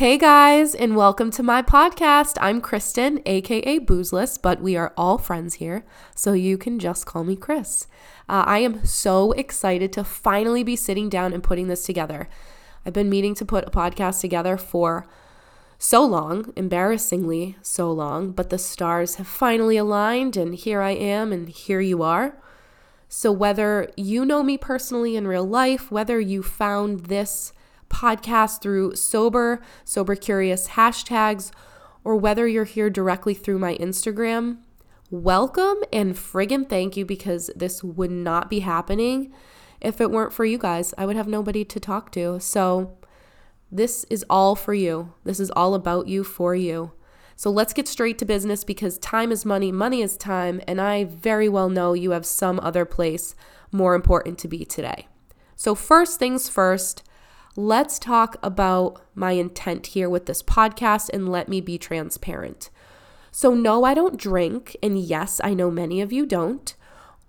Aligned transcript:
Hey 0.00 0.16
guys, 0.16 0.74
and 0.74 0.96
welcome 0.96 1.30
to 1.32 1.42
my 1.42 1.60
podcast. 1.60 2.38
I'm 2.40 2.62
Kristen, 2.62 3.20
aka 3.26 3.78
Boozeless, 3.78 4.40
but 4.40 4.62
we 4.62 4.74
are 4.74 4.94
all 4.96 5.18
friends 5.18 5.56
here, 5.56 5.84
so 6.14 6.32
you 6.32 6.56
can 6.56 6.78
just 6.78 7.04
call 7.04 7.22
me 7.22 7.36
Chris. 7.36 7.86
Uh, 8.26 8.44
I 8.46 8.60
am 8.60 8.82
so 8.86 9.32
excited 9.32 9.92
to 9.92 10.02
finally 10.02 10.64
be 10.64 10.74
sitting 10.74 11.10
down 11.10 11.34
and 11.34 11.42
putting 11.42 11.68
this 11.68 11.84
together. 11.84 12.30
I've 12.86 12.94
been 12.94 13.10
meaning 13.10 13.34
to 13.34 13.44
put 13.44 13.68
a 13.68 13.70
podcast 13.70 14.22
together 14.22 14.56
for 14.56 15.06
so 15.78 16.02
long, 16.02 16.50
embarrassingly 16.56 17.58
so 17.60 17.92
long, 17.92 18.30
but 18.30 18.48
the 18.48 18.56
stars 18.56 19.16
have 19.16 19.26
finally 19.26 19.76
aligned, 19.76 20.34
and 20.34 20.54
here 20.54 20.80
I 20.80 20.92
am, 20.92 21.30
and 21.30 21.46
here 21.46 21.82
you 21.82 22.02
are. 22.02 22.42
So, 23.10 23.30
whether 23.30 23.92
you 23.98 24.24
know 24.24 24.42
me 24.42 24.56
personally 24.56 25.14
in 25.14 25.28
real 25.28 25.46
life, 25.46 25.90
whether 25.90 26.18
you 26.18 26.42
found 26.42 27.00
this 27.00 27.52
podcast 27.90 28.62
through 28.62 28.94
sober, 28.94 29.60
sober 29.84 30.14
curious 30.14 30.68
hashtags, 30.68 31.50
or 32.04 32.16
whether 32.16 32.48
you're 32.48 32.64
here 32.64 32.88
directly 32.88 33.34
through 33.34 33.58
my 33.58 33.76
Instagram, 33.76 34.58
welcome 35.10 35.76
and 35.92 36.14
friggin' 36.14 36.68
thank 36.68 36.96
you 36.96 37.04
because 37.04 37.50
this 37.54 37.84
would 37.84 38.10
not 38.10 38.48
be 38.48 38.60
happening 38.60 39.32
if 39.80 40.00
it 40.00 40.10
weren't 40.10 40.32
for 40.32 40.46
you 40.46 40.56
guys. 40.56 40.94
I 40.96 41.04
would 41.04 41.16
have 41.16 41.28
nobody 41.28 41.64
to 41.66 41.78
talk 41.78 42.10
to. 42.12 42.40
So, 42.40 42.96
this 43.70 44.04
is 44.10 44.24
all 44.28 44.56
for 44.56 44.74
you. 44.74 45.12
This 45.24 45.38
is 45.38 45.50
all 45.52 45.74
about 45.74 46.08
you 46.08 46.24
for 46.24 46.54
you. 46.54 46.92
So 47.40 47.50
let's 47.50 47.72
get 47.72 47.88
straight 47.88 48.18
to 48.18 48.26
business 48.26 48.64
because 48.64 48.98
time 48.98 49.32
is 49.32 49.46
money, 49.46 49.72
money 49.72 50.02
is 50.02 50.18
time, 50.18 50.60
and 50.68 50.78
I 50.78 51.04
very 51.04 51.48
well 51.48 51.70
know 51.70 51.94
you 51.94 52.10
have 52.10 52.26
some 52.26 52.60
other 52.60 52.84
place 52.84 53.34
more 53.72 53.94
important 53.94 54.38
to 54.40 54.48
be 54.48 54.64
today. 54.66 55.08
So, 55.56 55.74
first 55.74 56.18
things 56.18 56.50
first, 56.50 57.02
let's 57.56 57.98
talk 57.98 58.36
about 58.42 59.00
my 59.14 59.32
intent 59.32 59.88
here 59.88 60.08
with 60.08 60.26
this 60.26 60.42
podcast 60.42 61.10
and 61.12 61.28
let 61.28 61.48
me 61.48 61.60
be 61.60 61.78
transparent. 61.78 62.70
So, 63.30 63.54
no, 63.54 63.84
I 63.84 63.94
don't 63.94 64.16
drink, 64.16 64.76
and 64.82 64.98
yes, 64.98 65.40
I 65.44 65.54
know 65.54 65.70
many 65.70 66.00
of 66.00 66.12
you 66.12 66.26
don't, 66.26 66.74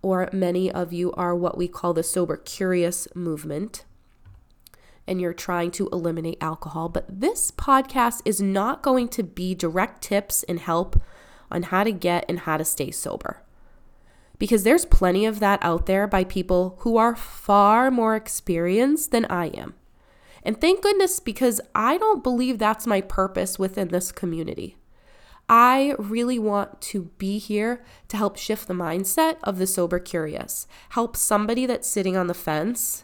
or 0.01 0.29
many 0.33 0.71
of 0.71 0.91
you 0.91 1.11
are 1.13 1.35
what 1.35 1.57
we 1.57 1.67
call 1.67 1.93
the 1.93 2.03
sober 2.03 2.37
curious 2.37 3.07
movement 3.13 3.85
and 5.07 5.19
you're 5.19 5.33
trying 5.33 5.71
to 5.71 5.89
eliminate 5.89 6.37
alcohol. 6.41 6.89
But 6.89 7.05
this 7.21 7.51
podcast 7.51 8.21
is 8.25 8.41
not 8.41 8.81
going 8.81 9.07
to 9.09 9.23
be 9.23 9.53
direct 9.53 10.01
tips 10.01 10.43
and 10.43 10.59
help 10.59 11.01
on 11.49 11.63
how 11.63 11.83
to 11.83 11.91
get 11.91 12.25
and 12.29 12.39
how 12.39 12.57
to 12.57 12.65
stay 12.65 12.91
sober. 12.91 13.43
Because 14.37 14.63
there's 14.63 14.85
plenty 14.85 15.25
of 15.25 15.39
that 15.39 15.59
out 15.61 15.85
there 15.85 16.07
by 16.07 16.23
people 16.23 16.77
who 16.79 16.97
are 16.97 17.15
far 17.15 17.91
more 17.91 18.15
experienced 18.15 19.11
than 19.11 19.25
I 19.25 19.47
am. 19.47 19.75
And 20.43 20.59
thank 20.59 20.81
goodness, 20.81 21.19
because 21.19 21.61
I 21.75 21.97
don't 21.97 22.23
believe 22.23 22.57
that's 22.57 22.87
my 22.87 23.01
purpose 23.01 23.59
within 23.59 23.89
this 23.89 24.11
community. 24.11 24.77
I 25.47 25.95
really 25.97 26.39
want 26.39 26.79
to 26.81 27.11
be 27.17 27.37
here 27.37 27.83
to 28.07 28.17
help 28.17 28.37
shift 28.37 28.67
the 28.67 28.73
mindset 28.73 29.37
of 29.43 29.57
the 29.57 29.67
sober 29.67 29.99
curious, 29.99 30.65
help 30.89 31.17
somebody 31.17 31.65
that's 31.65 31.87
sitting 31.87 32.15
on 32.15 32.27
the 32.27 32.33
fence 32.33 33.03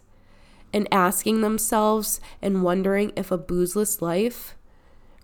and 0.74 0.88
asking 0.92 1.42
themselves 1.42 2.20
and 2.42 2.64
wondering 2.64 3.12
if 3.16 3.32
a 3.32 3.38
boozeless 3.38 4.02
life 4.02 4.56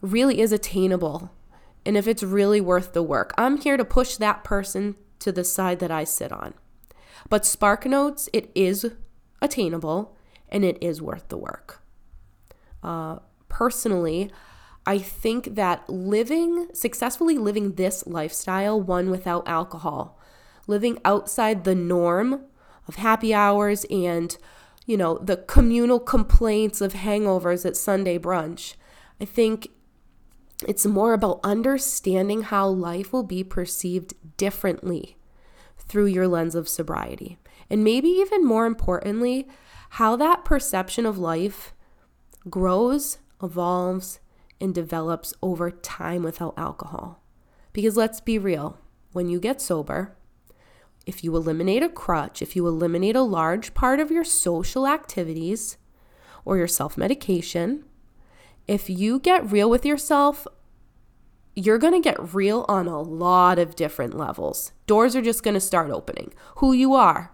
really 0.02 0.42
is 0.42 0.52
attainable 0.52 1.32
and 1.86 1.98
if 1.98 2.08
it's 2.08 2.24
really 2.24 2.62
worth 2.62 2.94
the 2.94 3.04
work. 3.04 3.34
I'm 3.38 3.58
here 3.58 3.78
to 3.78 3.86
push 3.86 4.18
that 4.18 4.44
person 4.44 4.96
to 5.20 5.32
the 5.32 5.44
side 5.44 5.80
that 5.80 5.92
I 5.92 6.04
sit 6.04 6.32
on. 6.32 6.54
But 7.30 7.46
Spark 7.46 7.86
Notes, 7.86 8.28
it 8.34 8.52
is 8.54 8.92
attainable 9.42 10.18
and 10.50 10.66
it 10.66 10.78
is 10.82 11.02
worth 11.02 11.30
the 11.30 11.38
work. 11.38 11.83
Personally, 13.50 14.32
I 14.86 14.98
think 14.98 15.56
that 15.56 15.90
living, 15.90 16.68
successfully 16.74 17.38
living 17.38 17.74
this 17.74 18.06
lifestyle, 18.06 18.82
one 18.82 19.10
without 19.10 19.48
alcohol, 19.48 20.20
living 20.68 21.00
outside 21.06 21.64
the 21.64 21.76
norm 21.76 22.46
of 22.88 22.96
happy 22.96 23.34
hours 23.34 23.86
and 23.86 24.38
you 24.86 24.98
know, 24.98 25.18
the 25.20 25.38
communal 25.38 26.00
complaints 26.00 26.82
of 26.82 26.94
hangovers 26.94 27.66
at 27.66 27.78
Sunday 27.78 28.20
brunch. 28.20 28.76
I 29.22 29.26
think 29.26 29.70
it's 30.68 30.86
more 30.86 31.14
about 31.14 31.40
understanding 31.44 32.44
how 32.44 32.68
life 32.68 33.14
will 33.14 33.24
be 33.24 33.44
perceived 33.44 34.14
differently 34.38 35.18
through 35.78 36.08
your 36.08 36.28
lens 36.28 36.56
of 36.56 36.68
sobriety. 36.68 37.38
And 37.70 37.84
maybe 37.84 38.10
even 38.10 38.46
more 38.46 38.66
importantly, 38.66 39.48
how 39.92 40.16
that 40.18 40.44
perception 40.44 41.06
of 41.06 41.18
life 41.18 41.73
grows, 42.50 43.18
evolves, 43.42 44.20
and 44.60 44.74
develops 44.74 45.34
over 45.42 45.72
time 45.72 46.24
without 46.24 46.54
alcohol. 46.58 47.22
Because 47.74 47.98
let's 47.98 48.22
be 48.22 48.38
real, 48.38 48.78
when 49.12 49.30
you 49.30 49.40
get 49.40 49.62
sober, 49.62 50.16
if 51.06 51.24
you 51.24 51.36
eliminate 51.36 51.84
a 51.84 51.90
crutch, 51.90 52.42
if 52.42 52.56
you 52.56 52.68
eliminate 52.68 53.16
a 53.16 53.22
large 53.22 53.74
part 53.74 54.00
of 54.00 54.12
your 54.12 54.24
social 54.24 54.88
activities 54.88 55.78
or 56.46 56.58
your 56.58 56.68
self 56.68 56.98
medication, 56.98 57.84
if 58.68 58.90
you 58.90 59.20
get 59.20 59.52
real 59.52 59.70
with 59.70 59.86
yourself, 59.86 60.48
you're 61.56 61.78
going 61.78 61.94
to 61.94 62.00
get 62.00 62.34
real 62.34 62.66
on 62.68 62.88
a 62.88 63.02
lot 63.02 63.60
of 63.60 63.76
different 63.76 64.18
levels. 64.18 64.72
Doors 64.88 65.16
are 65.16 65.22
just 65.22 65.44
going 65.44 65.54
to 65.54 65.60
start 65.60 65.92
opening. 65.92 66.34
Who 66.58 66.74
you 66.74 66.94
are, 66.94 67.34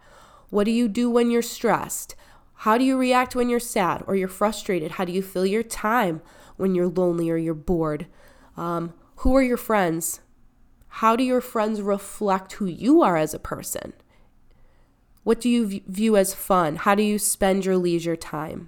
what 0.50 0.64
do 0.64 0.72
you 0.72 0.88
do 0.88 1.10
when 1.10 1.30
you're 1.30 1.42
stressed? 1.42 2.16
How 2.64 2.78
do 2.78 2.84
you 2.84 2.98
react 2.98 3.38
when 3.38 3.48
you're 3.48 3.58
sad 3.62 4.04
or 4.06 4.18
you're 4.18 4.28
frustrated? 4.28 4.92
How 4.92 5.06
do 5.06 5.14
you 5.14 5.22
fill 5.22 5.46
your 5.46 5.64
time 5.64 6.22
when 6.58 6.76
you're 6.76 6.90
lonely 6.90 7.30
or 7.30 7.38
you're 7.38 7.54
bored? 7.54 8.06
Um, 8.58 8.94
who 9.18 9.34
are 9.38 9.42
your 9.42 9.56
friends? 9.56 10.20
How 10.90 11.16
do 11.16 11.24
your 11.24 11.40
friends 11.40 11.82
reflect 11.82 12.54
who 12.54 12.66
you 12.66 13.02
are 13.02 13.16
as 13.16 13.34
a 13.34 13.40
person? 13.40 13.94
What 15.24 15.40
do 15.40 15.48
you 15.48 15.82
view 15.88 16.18
as 16.18 16.34
fun? 16.34 16.76
How 16.76 16.96
do 16.96 17.04
you 17.04 17.18
spend 17.18 17.64
your 17.64 17.78
leisure 17.78 18.18
time? 18.18 18.68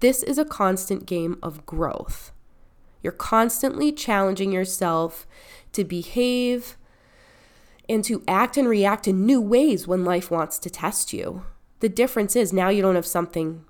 This 0.00 0.22
is 0.22 0.38
a 0.38 0.46
constant 0.46 1.04
game 1.04 1.38
of 1.42 1.66
growth. 1.66 2.32
You're 3.02 3.12
constantly 3.12 3.92
challenging 3.92 4.50
yourself 4.50 5.26
to 5.72 5.84
behave 5.84 6.78
and 7.86 8.02
to 8.04 8.24
act 8.26 8.56
and 8.56 8.66
react 8.66 9.06
in 9.06 9.26
new 9.26 9.42
ways 9.42 9.86
when 9.86 10.06
life 10.06 10.30
wants 10.30 10.58
to 10.60 10.70
test 10.70 11.12
you. 11.12 11.42
The 11.80 11.88
difference 11.88 12.36
is 12.36 12.52
now 12.52 12.68
you 12.68 12.82
don't 12.82 12.94
have 12.94 13.06
something, 13.06 13.64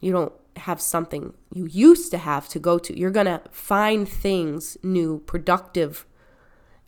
you 0.00 0.12
don't 0.12 0.32
have 0.56 0.80
something 0.80 1.34
you 1.52 1.66
used 1.66 2.10
to 2.10 2.18
have 2.18 2.48
to 2.48 2.58
go 2.58 2.78
to. 2.78 2.98
You're 2.98 3.10
going 3.10 3.26
to 3.26 3.42
find 3.50 4.08
things 4.08 4.76
new, 4.82 5.20
productive 5.20 6.06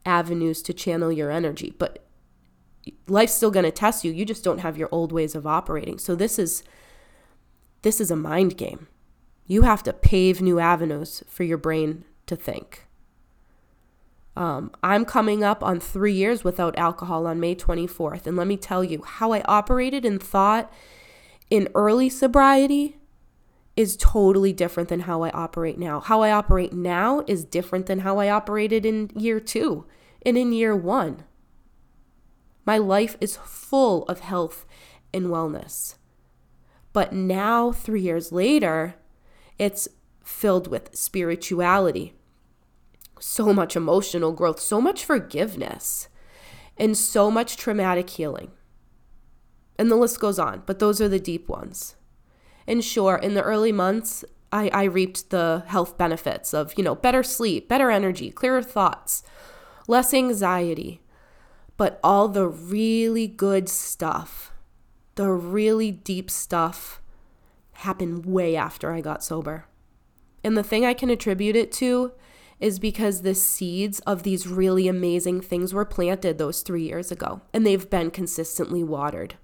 avenues 0.05 0.63
to 0.63 0.73
channel 0.73 1.13
your 1.13 1.31
energy. 1.31 1.75
But 1.79 2.05
life's 3.07 3.35
still 3.35 3.51
going 3.51 3.65
to 3.65 3.71
test 3.71 4.05
you. 4.05 4.13
You 4.13 4.25
just 4.25 4.45
don't 4.45 4.59
have 4.59 4.79
your 4.79 4.89
old 4.91 5.13
ways 5.13 5.35
of 5.35 5.47
operating. 5.47 5.99
So 5.99 6.15
this 6.15 6.39
is 6.39 6.63
this 7.83 8.01
is 8.01 8.11
a 8.11 8.17
mind 8.17 8.57
game. 8.57 8.89
You 9.47 9.63
have 9.63 9.83
to 9.85 9.93
pave 9.93 10.43
new 10.43 10.59
avenues 10.59 11.23
for 11.29 11.45
your 11.45 11.59
brain 11.59 12.05
to 12.27 12.37
think. 12.37 12.88
Um, 14.38 14.71
I'm 14.84 15.04
coming 15.04 15.43
up 15.43 15.65
on 15.65 15.81
three 15.81 16.12
years 16.12 16.44
without 16.44 16.78
alcohol 16.78 17.26
on 17.26 17.41
May 17.41 17.56
24th. 17.56 18.25
And 18.25 18.37
let 18.37 18.47
me 18.47 18.56
tell 18.56 18.84
you, 18.84 19.03
how 19.03 19.32
I 19.32 19.43
operated 19.43 20.04
and 20.04 20.22
thought 20.22 20.72
in 21.50 21.69
early 21.75 22.09
sobriety 22.09 22.99
is 23.75 23.97
totally 23.97 24.53
different 24.53 24.91
than 24.91 25.00
how 25.00 25.22
I 25.22 25.31
operate 25.31 25.76
now. 25.76 25.99
How 25.99 26.22
I 26.22 26.31
operate 26.31 26.72
now 26.72 27.25
is 27.26 27.44
different 27.44 27.87
than 27.87 28.00
how 28.00 28.19
I 28.19 28.31
operated 28.31 28.87
in 28.87 29.10
year 29.16 29.41
two 29.41 29.87
and 30.25 30.38
in 30.38 30.53
year 30.53 30.76
one. 30.76 31.25
My 32.65 32.78
life 32.78 33.16
is 33.20 33.37
full 33.38 34.05
of 34.05 34.20
health 34.20 34.66
and 35.12 35.26
wellness. 35.26 35.97
But 36.93 37.12
now, 37.12 37.72
three 37.72 38.03
years 38.03 38.31
later, 38.31 38.94
it's 39.59 39.88
filled 40.23 40.69
with 40.69 40.94
spirituality, 40.94 42.14
so 43.20 43.53
much 43.53 43.76
emotional 43.76 44.32
growth, 44.32 44.61
so 44.61 44.81
much 44.81 45.05
forgiveness, 45.05 46.09
and 46.76 46.97
so 46.97 47.31
much 47.31 47.56
traumatic 47.56 48.11
healing. 48.11 48.50
And 49.79 49.91
the 49.91 49.97
list 49.97 50.20
goes 50.20 50.38
on, 50.38 50.62
but 50.67 50.79
those 50.79 51.00
are 51.00 51.09
the 51.09 51.20
deep 51.20 51.49
ones. 51.49 51.97
And 52.67 52.85
sure, 52.85 53.17
in 53.17 53.35
the 53.35 53.43
early 53.43 53.73
months, 53.73 54.25
I, 54.53 54.69
I 54.73 54.85
reaped 54.85 55.31
the 55.31 55.65
health 55.67 55.97
benefits 55.97 56.53
of, 56.53 56.75
you 56.76 56.85
know, 56.85 56.94
better 56.94 57.23
sleep, 57.23 57.69
better 57.69 57.91
energy, 57.91 58.31
clearer 58.31 58.62
thoughts, 58.62 59.23
less 59.87 60.12
anxiety. 60.12 61.03
But 61.76 62.00
all 62.03 62.29
the 62.29 62.47
really 62.49 63.26
good 63.26 63.69
stuff, 63.69 64.53
the 65.15 65.31
really 65.31 65.93
deep 65.93 66.31
stuff, 66.31 67.00
happened 67.73 68.26
way 68.26 68.56
after 68.56 68.93
I 68.93 69.00
got 69.00 69.23
sober. 69.23 69.67
And 70.43 70.56
the 70.56 70.65
thing 70.65 70.85
I 70.85 70.94
can 70.94 71.11
attribute 71.11 71.56
it 71.56 71.70
to 71.73 72.12
is 72.60 72.78
because 72.78 73.22
the 73.22 73.34
seeds 73.34 74.00
of 74.00 74.22
these 74.22 74.46
really 74.46 74.88
amazing 74.88 75.40
things 75.40 75.72
were 75.72 75.84
planted 75.84 76.38
those 76.38 76.62
three 76.62 76.82
years 76.82 77.12
ago, 77.12 77.40
and 77.52 77.66
they've 77.66 77.88
been 77.88 78.10
consistently 78.10 78.82
watered. 78.82 79.37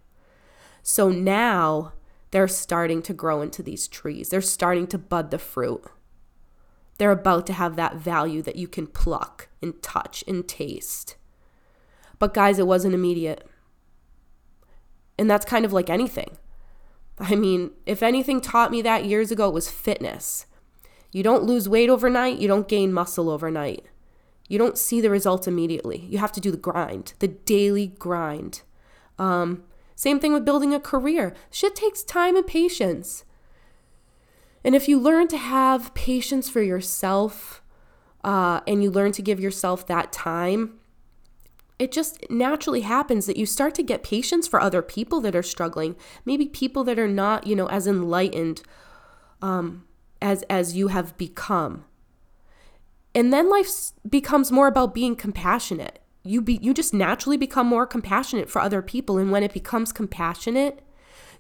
So 0.82 1.08
now 1.11 1.93
they're 2.31 2.49
starting 2.49 3.02
to 3.02 3.14
grow 3.14 3.40
into 3.40 3.62
these 3.62 3.87
trees. 3.88 4.31
They're 4.31 4.40
starting 4.40 4.87
to 4.88 4.99
bud 4.99 5.31
the 5.31 5.38
fruit. 5.38 5.84
they're 6.99 7.11
about 7.11 7.46
to 7.46 7.52
have 7.52 7.76
that 7.76 7.96
value 7.96 8.43
that 8.43 8.56
you 8.56 8.69
can 8.69 8.87
pluck 8.87 9.49
and 9.61 9.82
touch 9.82 10.22
and 10.28 10.46
taste. 10.46 11.16
But 12.19 12.34
guys, 12.34 12.58
it 12.58 12.66
wasn't 12.66 12.94
immediate. 12.94 13.46
And 15.19 15.28
that's 15.28 15.44
kind 15.44 15.64
of 15.64 15.72
like 15.72 15.90
anything. 15.90 16.37
I 17.19 17.34
mean, 17.34 17.70
if 17.87 18.02
anything 18.02 18.40
taught 18.40 18.70
me 18.70 18.82
that 18.82 19.05
years 19.05 19.31
ago, 19.31 19.49
it 19.49 19.55
was 19.55 19.70
fitness. 19.70 20.46
You 21.14 21.22
don't 21.22 21.44
lose 21.44 21.69
weight 21.69 21.88
overnight, 21.88 22.40
you 22.40 22.49
don't 22.49 22.66
gain 22.66 22.93
muscle 22.93 23.31
overnight. 23.31 23.87
You 24.49 24.58
don't 24.58 24.76
see 24.76 25.00
the 25.00 25.11
results 25.11 25.46
immediately. 25.46 26.08
You 26.11 26.19
have 26.19 26.32
to 26.32 26.40
do 26.40 26.50
the 26.50 26.56
grind, 26.56 27.14
the 27.20 27.28
daily 27.28 27.87
grind. 27.87 28.62
Um, 29.16 29.62
same 29.94 30.19
thing 30.19 30.32
with 30.32 30.44
building 30.44 30.75
a 30.75 30.81
career. 30.81 31.32
Shit 31.52 31.76
takes 31.76 32.02
time 32.02 32.34
and 32.34 32.44
patience. 32.44 33.25
And 34.64 34.75
if 34.75 34.88
you 34.88 34.99
learn 34.99 35.28
to 35.28 35.37
have 35.37 35.94
patience 35.94 36.50
for 36.50 36.61
yourself 36.61 37.62
uh, 38.25 38.62
and 38.66 38.82
you 38.82 38.90
learn 38.90 39.12
to 39.12 39.22
give 39.22 39.38
yourself 39.38 39.87
that 39.87 40.12
time, 40.12 40.81
it 41.78 41.93
just 41.93 42.28
naturally 42.28 42.81
happens 42.81 43.26
that 43.26 43.37
you 43.37 43.46
start 43.46 43.76
to 43.76 43.84
get 43.84 44.02
patience 44.02 44.49
for 44.49 44.61
other 44.61 44.82
people 44.82 45.20
that 45.20 45.37
are 45.37 45.44
struggling, 45.44 45.94
maybe 46.25 46.46
people 46.46 46.82
that 46.82 46.99
are 46.99 47.06
not, 47.06 47.46
you 47.46 47.55
know, 47.55 47.69
as 47.69 47.87
enlightened 47.87 48.62
um, 49.40 49.84
as 50.25 50.43
as 50.44 50.75
you 50.75 50.88
have 50.88 51.17
become. 51.17 51.85
And 53.15 53.32
then 53.32 53.49
life 53.49 53.69
becomes 54.09 54.50
more 54.50 54.67
about 54.67 54.94
being 54.94 55.15
compassionate. 55.15 56.00
You 56.25 56.41
be 56.41 56.59
you 56.61 56.75
just 56.75 56.94
naturally 56.94 57.37
become 57.37 57.67
more 57.69 57.87
compassionate 57.87 58.50
for 58.50 58.61
other 58.61 58.82
people, 58.82 59.19
and 59.19 59.31
when 59.31 59.44
it 59.44 59.53
becomes 59.53 59.93
compassionate, 59.93 60.81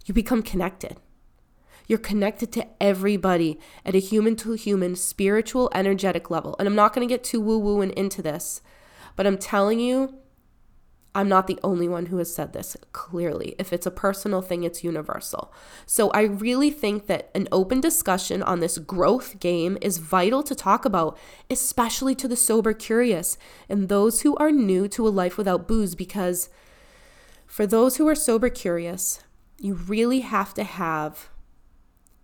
you 0.04 0.12
become 0.14 0.42
connected. 0.42 0.98
You're 1.86 1.98
connected 1.98 2.52
to 2.52 2.66
everybody 2.80 3.58
at 3.84 3.94
a 3.94 3.98
human 3.98 4.36
to 4.36 4.52
human, 4.52 4.96
spiritual, 4.96 5.70
energetic 5.74 6.30
level. 6.30 6.56
And 6.58 6.68
I'm 6.68 6.74
not 6.74 6.94
going 6.94 7.06
to 7.06 7.12
get 7.12 7.24
too 7.24 7.40
woo 7.40 7.58
woo 7.58 7.80
and 7.80 7.92
into 7.92 8.22
this, 8.22 8.62
but 9.16 9.26
I'm 9.26 9.38
telling 9.38 9.80
you, 9.80 10.14
I'm 11.14 11.28
not 11.28 11.46
the 11.46 11.60
only 11.62 11.88
one 11.88 12.06
who 12.06 12.16
has 12.16 12.34
said 12.34 12.52
this 12.52 12.76
clearly. 12.92 13.54
If 13.56 13.72
it's 13.72 13.86
a 13.86 13.90
personal 13.92 14.42
thing, 14.42 14.64
it's 14.64 14.82
universal. 14.82 15.52
So 15.86 16.10
I 16.10 16.22
really 16.22 16.70
think 16.70 17.06
that 17.06 17.30
an 17.34 17.46
open 17.52 17.80
discussion 17.80 18.42
on 18.42 18.58
this 18.58 18.78
growth 18.78 19.38
game 19.38 19.78
is 19.80 19.98
vital 19.98 20.42
to 20.42 20.56
talk 20.56 20.84
about, 20.84 21.16
especially 21.48 22.16
to 22.16 22.26
the 22.26 22.36
sober 22.36 22.72
curious 22.72 23.38
and 23.68 23.88
those 23.88 24.22
who 24.22 24.34
are 24.36 24.50
new 24.50 24.88
to 24.88 25.06
a 25.06 25.10
life 25.10 25.38
without 25.38 25.68
booze, 25.68 25.94
because 25.94 26.48
for 27.46 27.64
those 27.64 27.96
who 27.96 28.08
are 28.08 28.16
sober 28.16 28.48
curious, 28.48 29.22
you 29.58 29.74
really 29.74 30.20
have 30.20 30.52
to 30.54 30.64
have 30.64 31.28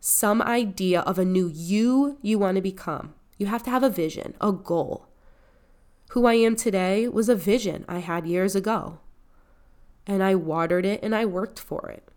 some 0.01 0.43
idea 0.43 1.03
of 1.03 1.19
a 1.19 1.25
new 1.25 1.47
you 1.47 2.19
you 2.23 2.39
want 2.39 2.57
to 2.57 2.63
become. 2.63 3.15
You 3.39 3.47
have 3.47 3.63
to 3.65 3.71
have 3.71 3.85
a 3.85 3.91
vision, 3.91 4.35
a 4.41 4.51
goal. 4.51 5.10
Who 6.11 6.27
I 6.27 6.35
am 6.35 6.57
today 6.57 7.07
was 7.07 7.29
a 7.29 7.37
vision 7.37 7.85
I 7.89 7.99
had 7.99 8.27
years 8.27 8.57
ago. 8.57 8.99
And 10.09 10.25
I 10.25 10.35
watered 10.35 10.85
it 10.85 10.99
and 11.05 11.15
I 11.15 11.25
worked 11.25 11.61
for 11.61 11.89
it. 11.89 12.09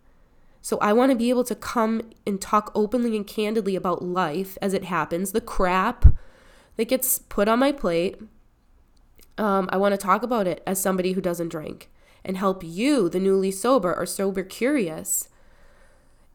So 0.63 0.79
I 0.79 0.93
want 0.93 1.11
to 1.11 1.15
be 1.15 1.29
able 1.29 1.43
to 1.43 1.53
come 1.53 2.01
and 2.25 2.41
talk 2.41 2.71
openly 2.73 3.15
and 3.15 3.27
candidly 3.27 3.75
about 3.75 4.03
life 4.03 4.57
as 4.63 4.73
it 4.73 4.85
happens, 4.85 5.31
the 5.31 5.41
crap 5.41 6.07
that 6.75 6.87
gets 6.87 7.19
put 7.19 7.47
on 7.47 7.59
my 7.59 7.71
plate. 7.71 8.19
Um, 9.37 9.69
I 9.71 9.77
want 9.77 9.91
to 9.91 9.97
talk 9.97 10.23
about 10.23 10.47
it 10.47 10.63
as 10.65 10.81
somebody 10.81 11.11
who 11.11 11.21
doesn't 11.21 11.49
drink 11.49 11.91
and 12.25 12.35
help 12.35 12.63
you, 12.63 13.09
the 13.09 13.19
newly 13.19 13.51
sober 13.51 13.93
or 13.93 14.07
sober 14.07 14.41
curious, 14.41 15.29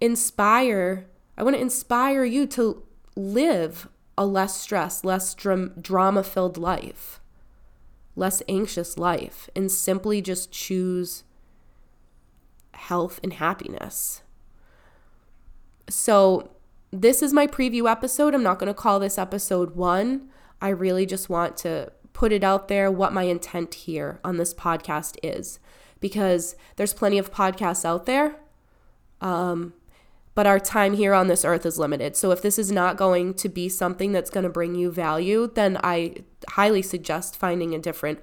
inspire. 0.01 1.09
I 1.37 1.43
want 1.43 1.57
to 1.57 1.63
inspire 1.63 2.25
you 2.25 2.47
to 2.49 2.85
live 3.17 3.89
a 4.17 4.25
less 4.25 4.61
stress, 4.61 5.03
less 5.03 5.35
drama 5.35 6.23
filled 6.23 6.57
life 6.57 7.21
less 8.19 8.43
anxious 8.49 8.99
life 8.99 9.49
and 9.55 9.71
simply 9.71 10.21
just 10.21 10.51
choose 10.51 11.25
health 12.75 13.21
and 13.23 13.35
happiness. 13.35 14.23
So, 15.89 16.51
this 16.91 17.23
is 17.23 17.33
my 17.33 17.47
preview 17.47 17.91
episode. 17.91 18.35
I'm 18.35 18.43
not 18.43 18.59
going 18.59 18.73
to 18.73 18.75
call 18.75 18.99
this 18.99 19.19
episode 19.19 19.77
one. 19.77 20.29
I 20.61 20.71
really 20.71 21.05
just 21.05 21.29
want 21.29 21.57
to 21.59 21.93
put 22.13 22.33
it 22.33 22.43
out 22.43 22.69
there 22.69 22.91
what 22.91 23.13
my 23.13 23.25
intent 23.25 23.75
here 23.75 24.19
on 24.25 24.39
this 24.39 24.55
podcast 24.55 25.17
is 25.23 25.61
because 26.01 26.57
there's 26.77 26.95
plenty 26.95 27.19
of 27.19 27.33
podcasts 27.33 27.85
out 27.85 28.07
there. 28.07 28.37
Um, 29.21 29.75
but 30.39 30.47
our 30.47 30.61
time 30.61 30.95
here 30.95 31.15
on 31.15 31.27
this 31.27 31.45
earth 31.45 31.67
is 31.67 31.81
limited. 31.81 32.15
So 32.15 32.31
if 32.31 32.43
this 32.43 32.61
is 32.61 32.71
not 32.71 32.97
going 32.97 33.35
to 33.35 33.49
be 33.49 33.69
something 33.69 34.13
that's 34.13 34.31
going 34.31 34.45
to 34.45 34.49
bring 34.49 34.77
you 34.77 34.89
value, 34.89 35.51
then 35.53 35.77
I 35.83 36.15
highly 36.51 36.81
suggest 36.81 37.35
finding 37.35 37.75
a 37.75 37.79
different 37.81 38.21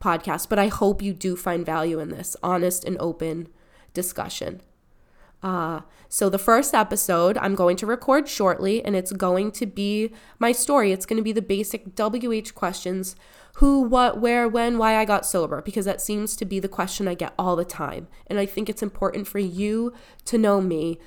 podcast. 0.00 0.48
But 0.48 0.58
I 0.58 0.68
hope 0.68 1.02
you 1.02 1.12
do 1.12 1.36
find 1.36 1.66
value 1.66 1.98
in 1.98 2.08
this 2.08 2.38
honest 2.42 2.84
and 2.84 2.96
open 2.98 3.48
discussion. 3.92 4.62
Uh, 5.42 5.82
so, 6.08 6.30
the 6.30 6.38
first 6.38 6.72
episode 6.72 7.36
I'm 7.36 7.54
going 7.54 7.76
to 7.76 7.86
record 7.86 8.30
shortly, 8.30 8.82
and 8.82 8.96
it's 8.96 9.12
going 9.12 9.52
to 9.52 9.66
be 9.66 10.10
my 10.38 10.52
story. 10.52 10.90
It's 10.90 11.04
going 11.04 11.18
to 11.18 11.22
be 11.22 11.32
the 11.32 11.42
basic 11.42 11.94
WH 11.94 12.54
questions 12.54 13.14
who, 13.56 13.82
what, 13.82 14.18
where, 14.18 14.48
when, 14.48 14.78
why 14.78 14.96
I 14.96 15.04
got 15.04 15.26
sober, 15.26 15.60
because 15.60 15.84
that 15.84 16.00
seems 16.00 16.34
to 16.36 16.46
be 16.46 16.60
the 16.60 16.66
question 16.66 17.06
I 17.06 17.12
get 17.12 17.34
all 17.38 17.56
the 17.56 17.64
time. 17.66 18.08
And 18.26 18.38
I 18.38 18.46
think 18.46 18.70
it's 18.70 18.82
important 18.82 19.28
for 19.28 19.38
you 19.38 19.92
to 20.24 20.38
know 20.38 20.62
me 20.62 20.98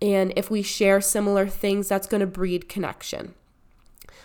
and 0.00 0.32
if 0.36 0.50
we 0.50 0.62
share 0.62 1.00
similar 1.00 1.46
things, 1.46 1.88
that's 1.88 2.06
going 2.06 2.20
to 2.20 2.26
breed 2.26 2.68
connection. 2.68 3.34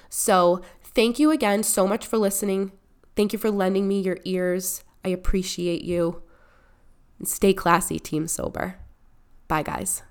So, 0.09 0.61
thank 0.83 1.17
you 1.17 1.31
again 1.31 1.63
so 1.63 1.87
much 1.87 2.05
for 2.05 2.17
listening. 2.17 2.71
Thank 3.15 3.33
you 3.33 3.39
for 3.39 3.51
lending 3.51 3.87
me 3.87 3.99
your 3.99 4.17
ears. 4.25 4.83
I 5.03 5.09
appreciate 5.09 5.83
you. 5.83 6.21
And 7.19 7.27
stay 7.27 7.53
classy, 7.53 7.99
Team 7.99 8.27
Sober. 8.27 8.75
Bye, 9.47 9.63
guys. 9.63 10.03